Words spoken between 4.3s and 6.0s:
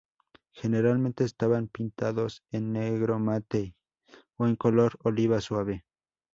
o en color oliva suave.